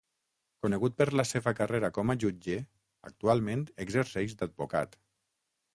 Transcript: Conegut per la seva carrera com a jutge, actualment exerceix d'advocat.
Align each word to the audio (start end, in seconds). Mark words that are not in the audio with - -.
Conegut 0.65 0.95
per 1.01 1.07
la 1.21 1.25
seva 1.31 1.53
carrera 1.59 1.91
com 1.99 2.13
a 2.13 2.15
jutge, 2.25 2.57
actualment 3.11 3.65
exerceix 3.87 4.37
d'advocat. 4.43 4.99